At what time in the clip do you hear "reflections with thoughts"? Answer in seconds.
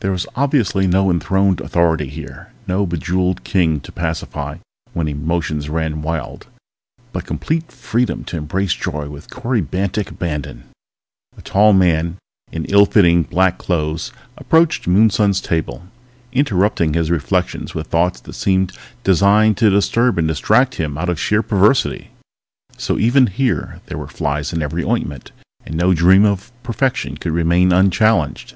17.10-18.20